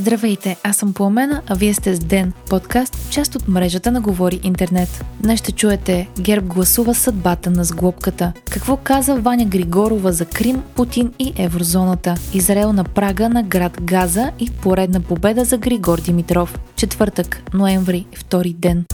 Здравейте, 0.00 0.56
аз 0.64 0.76
съм 0.76 0.94
Пламена, 0.94 1.42
а 1.46 1.54
вие 1.54 1.74
сте 1.74 1.94
с 1.94 1.98
Ден, 1.98 2.32
подкаст, 2.50 3.10
част 3.10 3.34
от 3.34 3.48
мрежата 3.48 3.90
на 3.90 4.00
Говори 4.00 4.40
Интернет. 4.42 5.04
Днес 5.20 5.40
ще 5.40 5.52
чуете 5.52 6.08
Герб 6.20 6.44
гласува 6.44 6.94
съдбата 6.94 7.50
на 7.50 7.64
сглобката. 7.64 8.32
Какво 8.50 8.76
каза 8.76 9.14
Ваня 9.14 9.44
Григорова 9.44 10.12
за 10.12 10.24
Крим, 10.26 10.62
Путин 10.76 11.12
и 11.18 11.32
еврозоната? 11.36 12.14
Израел 12.34 12.72
на 12.72 12.84
прага 12.84 13.28
на 13.28 13.42
град 13.42 13.82
Газа 13.82 14.30
и 14.38 14.50
поредна 14.62 15.00
победа 15.00 15.44
за 15.44 15.58
Григор 15.58 16.00
Димитров. 16.00 16.58
Четвъртък, 16.76 17.42
ноември, 17.54 18.06
втори 18.16 18.52
ден. 18.52 18.84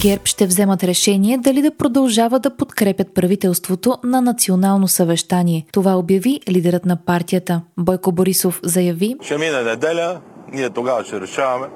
ГЕРБ 0.00 0.22
ще 0.24 0.46
вземат 0.46 0.84
решение 0.84 1.38
дали 1.38 1.62
да 1.62 1.76
продължава 1.76 2.38
да 2.40 2.56
подкрепят 2.56 3.14
правителството 3.14 3.98
на 4.04 4.20
национално 4.20 4.88
съвещание. 4.88 5.66
Това 5.72 5.98
обяви 5.98 6.40
лидерът 6.48 6.86
на 6.86 6.96
партията. 6.96 7.62
Бойко 7.78 8.12
Борисов 8.12 8.60
заяви 8.62 9.16
Ще 9.22 9.38
мине 9.38 9.62
неделя, 9.62 10.20
ние 10.52 10.70
тогава 10.70 11.04
ще 11.04 11.20
решаваме. 11.20 11.68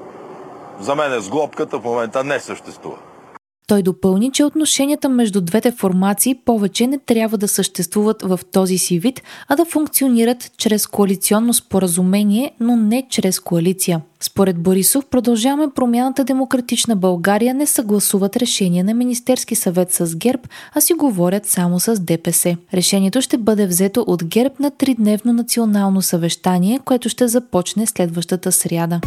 За 0.80 0.94
мен 0.94 1.20
сглобката 1.20 1.78
в 1.78 1.84
момента 1.84 2.24
не 2.24 2.40
съществува. 2.40 2.98
Той 3.70 3.82
допълни, 3.82 4.32
че 4.32 4.44
отношенията 4.44 5.08
между 5.08 5.40
двете 5.40 5.70
формации 5.70 6.34
повече 6.34 6.86
не 6.86 6.98
трябва 6.98 7.38
да 7.38 7.48
съществуват 7.48 8.22
в 8.22 8.40
този 8.52 8.78
си 8.78 8.98
вид, 8.98 9.22
а 9.48 9.56
да 9.56 9.64
функционират 9.64 10.52
чрез 10.56 10.86
коалиционно 10.86 11.54
споразумение, 11.54 12.52
но 12.60 12.76
не 12.76 13.06
чрез 13.10 13.40
коалиция. 13.40 14.00
Според 14.20 14.58
Борисов, 14.62 15.06
продължаваме 15.06 15.70
промяната 15.74 16.24
Демократична 16.24 16.96
България 16.96 17.54
не 17.54 17.66
съгласуват 17.66 18.36
решение 18.36 18.82
на 18.82 18.94
Министерски 18.94 19.54
съвет 19.54 19.92
с 19.92 20.16
ГЕРБ, 20.16 20.42
а 20.74 20.80
си 20.80 20.94
говорят 20.94 21.46
само 21.46 21.80
с 21.80 22.00
ДПС. 22.00 22.56
Решението 22.74 23.20
ще 23.20 23.38
бъде 23.38 23.66
взето 23.66 24.04
от 24.06 24.24
ГЕРБ 24.24 24.54
на 24.60 24.70
тридневно 24.70 25.32
национално 25.32 26.02
съвещание, 26.02 26.80
което 26.84 27.08
ще 27.08 27.28
започне 27.28 27.86
следващата 27.86 28.52
сряда. 28.52 29.00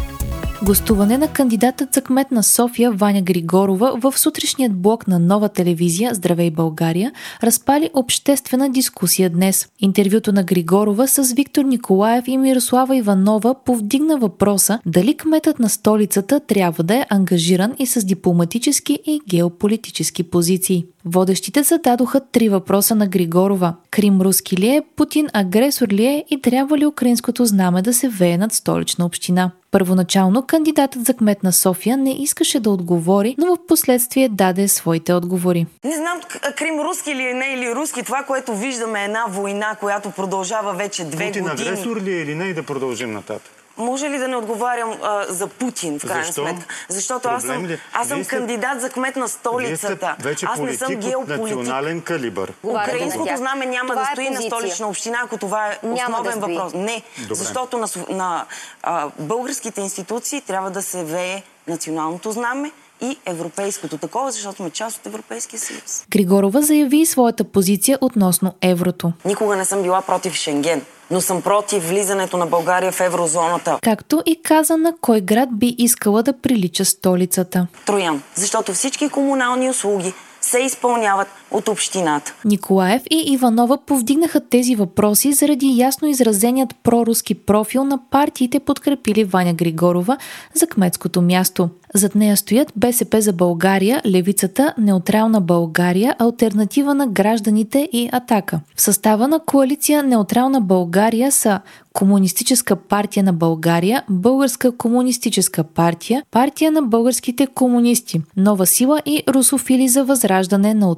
Гостуване 0.66 1.18
на 1.18 1.28
кандидатът 1.28 1.94
за 1.94 2.00
кмет 2.00 2.30
на 2.30 2.42
София 2.42 2.92
Ваня 2.92 3.22
Григорова 3.22 3.96
в 4.00 4.18
сутрешният 4.18 4.74
блок 4.74 5.08
на 5.08 5.18
нова 5.18 5.48
телевизия 5.48 6.14
Здравей 6.14 6.50
България 6.50 7.12
разпали 7.42 7.90
обществена 7.94 8.70
дискусия 8.70 9.30
днес. 9.30 9.68
Интервюто 9.80 10.32
на 10.32 10.42
Григорова 10.42 11.08
с 11.08 11.32
Виктор 11.32 11.64
Николаев 11.64 12.24
и 12.28 12.36
Мирослава 12.36 12.96
Иванова 12.96 13.54
повдигна 13.64 14.18
въпроса 14.18 14.78
дали 14.86 15.16
кметът 15.16 15.58
на 15.58 15.68
столицата 15.68 16.40
трябва 16.40 16.84
да 16.84 16.94
е 16.94 17.06
ангажиран 17.10 17.74
и 17.78 17.86
с 17.86 18.04
дипломатически 18.04 18.98
и 19.06 19.20
геополитически 19.28 20.22
позиции. 20.22 20.84
Водещите 21.04 21.62
зададоха 21.62 22.20
три 22.32 22.48
въпроса 22.48 22.94
на 22.94 23.06
Григорова. 23.06 23.74
Крим 23.90 24.20
руски 24.20 24.56
ли 24.56 24.68
е, 24.68 24.82
Путин 24.96 25.26
агресор 25.32 25.88
ли 25.88 26.04
е 26.04 26.24
и 26.30 26.40
трябва 26.42 26.78
ли 26.78 26.86
украинското 26.86 27.44
знаме 27.44 27.82
да 27.82 27.94
се 27.94 28.08
вее 28.08 28.38
над 28.38 28.52
столична 28.52 29.06
община? 29.06 29.50
Първоначално 29.74 30.42
кандидатът 30.42 31.04
за 31.04 31.14
кмет 31.14 31.42
на 31.42 31.52
София 31.52 31.96
не 31.96 32.12
искаше 32.22 32.60
да 32.60 32.70
отговори, 32.70 33.34
но 33.38 33.46
в 33.46 33.66
последствие 33.68 34.28
даде 34.28 34.68
своите 34.68 35.14
отговори. 35.14 35.66
Не 35.84 35.96
знам 35.96 36.20
Крим 36.56 36.80
руски 36.80 37.14
ли 37.14 37.22
е, 37.22 37.34
не 37.34 37.46
или 37.46 37.74
руски. 37.74 38.02
Това, 38.02 38.22
което 38.22 38.54
виждаме 38.54 39.00
е 39.00 39.04
една 39.04 39.26
война, 39.28 39.76
която 39.80 40.10
продължава 40.10 40.72
вече 40.72 41.04
две 41.04 41.26
Путин 41.26 41.42
години. 41.42 41.68
агресор 41.68 41.96
ли 41.96 42.12
е 42.12 42.22
или 42.22 42.34
не 42.34 42.44
и 42.44 42.54
да 42.54 42.62
продължим 42.62 43.12
нататък? 43.12 43.63
Може 43.76 44.06
ли 44.06 44.18
да 44.18 44.28
не 44.28 44.36
отговарям 44.36 44.92
а, 45.02 45.26
за 45.28 45.46
Путин, 45.48 45.98
в 45.98 46.02
крайна 46.02 46.24
Защо? 46.24 46.42
сметка? 46.42 46.66
Защото 46.88 47.28
аз 47.28 47.42
съм, 47.42 47.66
ли? 47.66 47.78
аз 47.92 48.08
съм 48.08 48.24
сте- 48.24 48.28
кандидат 48.28 48.80
за 48.80 48.90
кмет 48.90 49.16
на 49.16 49.28
столицата. 49.28 50.16
вече 50.20 50.46
аз 50.46 50.58
не 50.58 50.74
съм 50.74 50.94
геополитик. 50.94 51.38
национален 51.56 52.00
калибър. 52.00 52.52
Украинското 52.62 53.36
знаме 53.36 53.66
няма 53.66 53.88
Това 53.88 53.94
да 53.96 54.02
е 54.02 54.12
стои 54.12 54.24
на 54.24 54.30
позиция. 54.30 54.50
столична 54.50 54.88
община, 54.88 55.18
ако 55.24 55.36
това 55.38 55.66
е 55.66 55.78
Няма 55.82 55.94
да 55.96 56.02
основен 56.20 56.32
стои. 56.32 56.54
въпрос. 56.54 56.72
Не, 56.74 57.02
Добре. 57.18 57.34
защото 57.34 57.78
на, 57.78 57.86
на 58.10 58.44
а, 58.82 59.08
българските 59.18 59.80
институции 59.80 60.40
трябва 60.40 60.70
да 60.70 60.82
се 60.82 61.04
вее 61.04 61.42
националното 61.68 62.32
знаме 62.32 62.70
и 63.00 63.16
европейското 63.26 63.98
такова, 63.98 64.32
защото 64.32 64.56
сме 64.56 64.70
част 64.70 64.96
от 64.96 65.06
Европейския 65.06 65.60
съюз. 65.60 66.04
Григорова 66.10 66.62
заяви 66.62 67.06
своята 67.06 67.44
позиция 67.44 67.98
относно 68.00 68.54
еврото. 68.60 69.12
Никога 69.24 69.56
не 69.56 69.64
съм 69.64 69.82
била 69.82 70.02
против 70.02 70.34
Шенген, 70.34 70.82
но 71.10 71.20
съм 71.20 71.42
против 71.42 71.88
влизането 71.88 72.36
на 72.36 72.46
България 72.46 72.92
в 72.92 73.00
еврозоната. 73.00 73.78
Както 73.82 74.22
и 74.26 74.42
каза 74.42 74.76
на 74.76 74.94
кой 75.00 75.20
град 75.20 75.48
би 75.52 75.74
искала 75.78 76.22
да 76.22 76.40
прилича 76.40 76.84
столицата. 76.84 77.66
Троян, 77.86 78.22
защото 78.34 78.72
всички 78.72 79.08
комунални 79.08 79.70
услуги 79.70 80.14
се 80.40 80.58
изпълняват 80.58 81.28
от 81.54 81.68
общината. 81.68 82.34
Николаев 82.44 83.02
и 83.10 83.32
Иванова 83.32 83.78
повдигнаха 83.86 84.40
тези 84.40 84.74
въпроси 84.74 85.32
заради 85.32 85.76
ясно 85.76 86.08
изразеният 86.08 86.74
проруски 86.82 87.34
профил 87.34 87.84
на 87.84 87.98
партиите, 88.10 88.60
подкрепили 88.60 89.24
Ваня 89.24 89.54
Григорова 89.54 90.16
за 90.54 90.66
кметското 90.66 91.22
място. 91.22 91.68
Зад 91.94 92.14
нея 92.14 92.36
стоят 92.36 92.72
БСП 92.76 93.20
за 93.20 93.32
България, 93.32 94.02
Левицата, 94.06 94.74
Неутрална 94.78 95.40
България, 95.40 96.16
Альтернатива 96.18 96.94
на 96.94 97.06
гражданите 97.06 97.88
и 97.92 98.08
Атака. 98.12 98.60
В 98.76 98.82
състава 98.82 99.28
на 99.28 99.38
коалиция 99.38 100.02
Неутрална 100.02 100.60
България 100.60 101.32
са 101.32 101.60
Комунистическа 101.92 102.76
партия 102.76 103.22
на 103.22 103.32
България, 103.32 104.02
Българска 104.10 104.76
комунистическа 104.76 105.64
партия, 105.64 106.22
Партия 106.30 106.72
на 106.72 106.82
българските 106.82 107.46
комунисти, 107.46 108.20
Нова 108.36 108.66
сила 108.66 109.00
и 109.06 109.22
Русофили 109.28 109.88
за 109.88 110.04
възраждане 110.04 110.74
на 110.74 110.90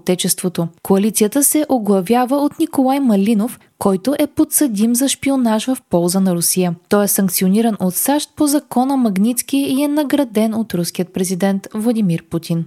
Отечеството. 0.47 0.69
Коалицията 0.83 1.45
се 1.45 1.67
оглавява 1.69 2.37
от 2.37 2.59
Николай 2.59 3.01
Малинов, 3.01 3.61
който 3.79 4.15
е 4.19 4.27
подсъдим 4.27 4.95
за 4.95 5.09
шпионаж 5.09 5.67
в 5.67 5.79
полза 5.91 6.21
на 6.21 6.35
Русия. 6.35 6.75
Той 6.89 7.05
е 7.05 7.09
санкциониран 7.09 7.77
от 7.81 7.95
САЩ 7.95 8.31
по 8.37 8.47
закона 8.47 8.97
Магницки 8.97 9.57
и 9.57 9.83
е 9.83 9.89
награден 9.89 10.55
от 10.55 10.75
руският 10.75 11.13
президент 11.13 11.69
Владимир 11.75 12.23
Путин. 12.31 12.65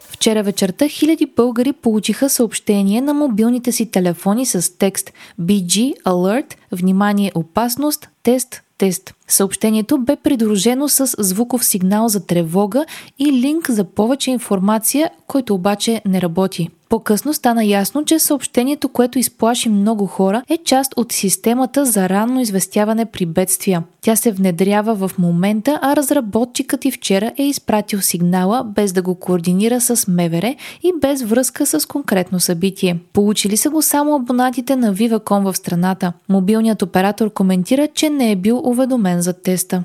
Вчера 0.00 0.42
вечерта 0.42 0.88
хиляди 0.88 1.26
българи 1.36 1.72
получиха 1.72 2.28
съобщение 2.28 3.00
на 3.00 3.14
мобилните 3.14 3.72
си 3.72 3.90
телефони 3.90 4.46
с 4.46 4.78
текст 4.78 5.12
BG 5.40 6.02
Alert 6.02 6.54
Внимание 6.72 7.32
опасност 7.34 8.08
Тест 8.22 8.62
Тест. 8.78 9.17
Съобщението 9.28 9.98
бе 9.98 10.16
придружено 10.16 10.88
с 10.88 11.06
звуков 11.18 11.64
сигнал 11.64 12.08
за 12.08 12.26
тревога 12.26 12.84
и 13.18 13.32
линк 13.32 13.70
за 13.70 13.84
повече 13.84 14.30
информация, 14.30 15.10
който 15.26 15.54
обаче 15.54 16.02
не 16.06 16.22
работи. 16.22 16.68
По-късно 16.88 17.34
стана 17.34 17.64
ясно, 17.64 18.04
че 18.04 18.18
съобщението, 18.18 18.88
което 18.88 19.18
изплаши 19.18 19.68
много 19.68 20.06
хора, 20.06 20.42
е 20.48 20.56
част 20.56 20.94
от 20.96 21.12
системата 21.12 21.84
за 21.84 22.08
ранно 22.08 22.40
известяване 22.40 23.04
при 23.04 23.26
бедствия. 23.26 23.82
Тя 24.00 24.16
се 24.16 24.32
внедрява 24.32 24.94
в 24.94 25.18
момента, 25.18 25.78
а 25.82 25.96
разработчикът 25.96 26.84
и 26.84 26.90
вчера 26.90 27.32
е 27.38 27.42
изпратил 27.42 28.00
сигнала 28.00 28.64
без 28.64 28.92
да 28.92 29.02
го 29.02 29.14
координира 29.14 29.80
с 29.80 30.08
МВР 30.08 30.54
и 30.82 30.92
без 31.00 31.22
връзка 31.22 31.66
с 31.66 31.86
конкретно 31.86 32.40
събитие. 32.40 32.98
Получили 33.12 33.56
са 33.56 33.70
го 33.70 33.82
само 33.82 34.14
абонатите 34.14 34.76
на 34.76 34.94
Viva.com 34.94 35.52
в 35.52 35.56
страната. 35.56 36.12
Мобилният 36.28 36.82
оператор 36.82 37.32
коментира, 37.32 37.88
че 37.94 38.10
не 38.10 38.32
е 38.32 38.36
бил 38.36 38.62
уведомен 38.64 39.17
за 39.22 39.32
теста. 39.32 39.84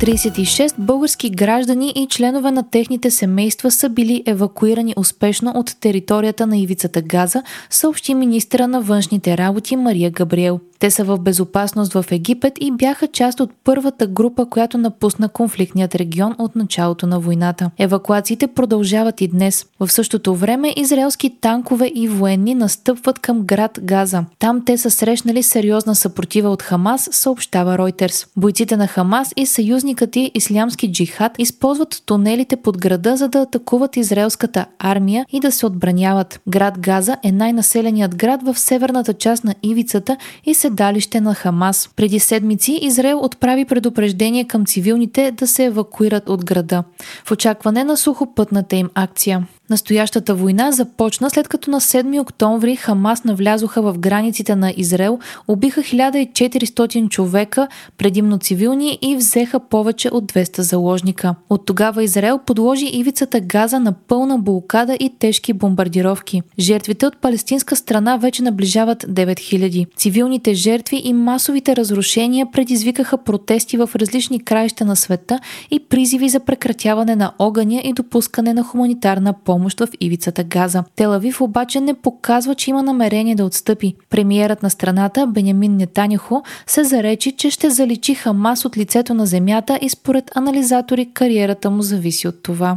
36 0.00 0.74
български 0.78 1.30
граждани 1.30 1.92
и 1.96 2.06
членове 2.10 2.50
на 2.50 2.70
техните 2.70 3.10
семейства 3.10 3.70
са 3.70 3.88
били 3.88 4.22
евакуирани 4.26 4.94
успешно 4.96 5.52
от 5.54 5.76
територията 5.80 6.46
на 6.46 6.58
ивицата 6.58 7.02
Газа, 7.02 7.42
съобщи 7.70 8.14
министра 8.14 8.68
на 8.68 8.80
външните 8.80 9.38
работи 9.38 9.76
Мария 9.76 10.10
Габриел. 10.10 10.60
Те 10.78 10.90
са 10.90 11.04
в 11.04 11.18
безопасност 11.18 11.92
в 11.92 12.04
Египет 12.10 12.52
и 12.60 12.70
бяха 12.72 13.06
част 13.08 13.40
от 13.40 13.50
първата 13.64 14.06
група, 14.06 14.46
която 14.46 14.78
напусна 14.78 15.28
конфликтният 15.28 15.94
регион 15.94 16.34
от 16.38 16.56
началото 16.56 17.06
на 17.06 17.20
войната. 17.20 17.70
Евакуациите 17.78 18.46
продължават 18.46 19.20
и 19.20 19.28
днес. 19.28 19.66
В 19.80 19.88
същото 19.88 20.34
време 20.34 20.72
израелски 20.76 21.40
танкове 21.40 21.92
и 21.94 22.08
военни 22.08 22.54
настъпват 22.54 23.18
към 23.18 23.42
град 23.42 23.78
Газа. 23.82 24.24
Там 24.38 24.62
те 24.64 24.78
са 24.78 24.90
срещнали 24.90 25.42
сериозна 25.42 25.94
съпротива 25.94 26.50
от 26.50 26.62
Хамас, 26.62 27.08
съобщава 27.12 27.78
Reuters. 27.78 28.28
Бойците 28.36 28.76
на 28.76 28.86
Хамас 28.86 29.32
и 29.36 29.46
съюзникът 29.86 30.16
и 30.16 30.30
Ислямски 30.34 30.92
джихад 30.92 31.32
използват 31.38 32.02
тунелите 32.06 32.56
под 32.56 32.78
града, 32.78 33.16
за 33.16 33.28
да 33.28 33.38
атакуват 33.38 33.96
израелската 33.96 34.66
армия 34.78 35.26
и 35.32 35.40
да 35.40 35.52
се 35.52 35.66
отбраняват. 35.66 36.40
Град 36.48 36.78
Газа 36.78 37.16
е 37.24 37.32
най-населеният 37.32 38.16
град 38.16 38.42
в 38.42 38.58
северната 38.58 39.14
част 39.14 39.44
на 39.44 39.54
ивицата 39.62 40.16
и 40.44 40.54
седалище 40.54 41.20
на 41.20 41.34
Хамас. 41.34 41.90
Преди 41.96 42.18
седмици 42.18 42.78
Израел 42.82 43.18
отправи 43.18 43.64
предупреждение 43.64 44.44
към 44.44 44.66
цивилните 44.66 45.30
да 45.30 45.46
се 45.46 45.64
евакуират 45.64 46.28
от 46.28 46.44
града 46.44 46.84
в 47.24 47.30
очакване 47.30 47.84
на 47.84 47.96
сухопътната 47.96 48.76
им 48.76 48.90
акция. 48.94 49.46
Настоящата 49.70 50.34
война 50.34 50.72
започна 50.72 51.30
след 51.30 51.48
като 51.48 51.70
на 51.70 51.80
7 51.80 52.20
октомври 52.20 52.76
Хамас 52.76 53.24
навлязоха 53.24 53.82
в 53.82 53.98
границите 53.98 54.56
на 54.56 54.72
Израел, 54.76 55.18
убиха 55.48 55.80
1400 55.80 57.08
човека, 57.08 57.68
предимно 57.98 58.38
цивилни 58.38 58.98
и 59.02 59.16
взеха 59.16 59.60
повече 59.60 60.08
от 60.08 60.32
200 60.32 60.60
заложника. 60.60 61.34
От 61.50 61.66
тогава 61.66 62.04
Израел 62.04 62.38
подложи 62.38 62.86
ивицата 62.92 63.40
Газа 63.40 63.80
на 63.80 63.92
пълна 63.92 64.38
блокада 64.38 64.94
и 64.94 65.10
тежки 65.18 65.52
бомбардировки. 65.52 66.42
Жертвите 66.58 67.06
от 67.06 67.16
палестинска 67.16 67.76
страна 67.76 68.16
вече 68.16 68.42
наближават 68.42 69.02
9000. 69.02 69.86
Цивилните 69.96 70.54
жертви 70.54 71.02
и 71.04 71.12
масовите 71.12 71.76
разрушения 71.76 72.46
предизвикаха 72.52 73.18
протести 73.18 73.76
в 73.76 73.90
различни 73.96 74.40
краища 74.40 74.84
на 74.84 74.96
света 74.96 75.38
и 75.70 75.80
призиви 75.80 76.28
за 76.28 76.40
прекратяване 76.40 77.16
на 77.16 77.32
огъня 77.38 77.80
и 77.84 77.92
допускане 77.92 78.54
на 78.54 78.62
хуманитарна 78.62 79.32
помощ 79.32 79.55
в 79.58 79.88
ивицата 80.00 80.44
Газа. 80.44 80.84
Телавив 80.96 81.40
обаче 81.40 81.80
не 81.80 81.94
показва, 81.94 82.54
че 82.54 82.70
има 82.70 82.82
намерение 82.82 83.34
да 83.34 83.44
отстъпи. 83.44 83.94
Премиерът 84.10 84.62
на 84.62 84.70
страната 84.70 85.26
Бенямин 85.26 85.76
Нетаняхо 85.76 86.42
се 86.66 86.84
заречи, 86.84 87.32
че 87.32 87.50
ще 87.50 87.70
заличи 87.70 88.14
Хамас 88.14 88.64
от 88.64 88.76
лицето 88.76 89.14
на 89.14 89.26
земята 89.26 89.78
и 89.82 89.88
според 89.88 90.36
анализатори 90.36 91.10
кариерата 91.14 91.70
му 91.70 91.82
зависи 91.82 92.28
от 92.28 92.42
това. 92.42 92.76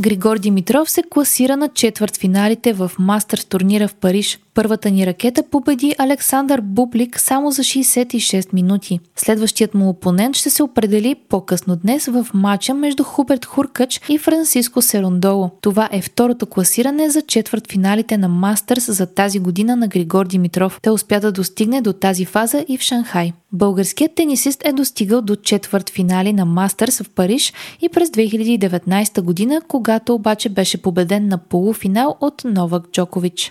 Григор 0.00 0.38
Димитров 0.38 0.90
се 0.90 1.02
класира 1.10 1.56
на 1.56 1.68
четвърт 1.68 2.16
финалите 2.16 2.72
в 2.72 2.92
Мастърс 2.98 3.44
турнира 3.44 3.88
в 3.88 3.94
Париж. 3.94 4.38
Първата 4.54 4.90
ни 4.90 5.06
ракета 5.06 5.42
победи 5.50 5.94
Александър 5.98 6.60
Бублик 6.60 7.20
само 7.20 7.50
за 7.50 7.62
66 7.62 8.52
минути. 8.52 9.00
Следващият 9.16 9.74
му 9.74 9.88
опонент 9.88 10.36
ще 10.36 10.50
се 10.50 10.62
определи 10.62 11.14
по-късно 11.28 11.76
днес 11.76 12.06
в 12.06 12.26
матча 12.34 12.74
между 12.74 13.02
Хуберт 13.02 13.44
Хуркач 13.44 14.00
и 14.08 14.18
Франциско 14.18 14.82
Серондоло. 14.82 15.50
Това 15.60 15.88
е 15.92 16.02
второто 16.02 16.46
класиране 16.46 17.10
за 17.10 17.22
четвърт 17.22 17.72
финалите 17.72 18.18
на 18.18 18.28
Мастърс 18.28 18.92
за 18.92 19.06
тази 19.06 19.38
година 19.38 19.76
на 19.76 19.88
Григор 19.88 20.26
Димитров. 20.26 20.80
Той 20.82 20.92
успя 20.92 21.20
да 21.20 21.32
достигне 21.32 21.80
до 21.80 21.92
тази 21.92 22.24
фаза 22.24 22.64
и 22.68 22.78
в 22.78 22.82
Шанхай. 22.82 23.32
Българският 23.52 24.14
тенисист 24.14 24.62
е 24.66 24.72
достигал 24.72 25.22
до 25.22 25.36
четвърт 25.36 25.90
финали 25.90 26.32
на 26.32 26.44
Мастърс 26.44 27.02
в 27.02 27.10
Париж 27.10 27.52
и 27.80 27.88
през 27.88 28.08
2019 28.08 29.20
година, 29.20 29.60
когато 29.68 30.14
обаче 30.14 30.48
беше 30.48 30.82
победен 30.82 31.28
на 31.28 31.38
полуфинал 31.38 32.16
от 32.20 32.42
Новак 32.44 32.90
Джокович. 32.92 33.50